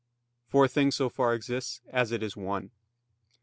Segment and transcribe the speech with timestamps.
[0.47, 2.71] For a thing so far exists as it is one.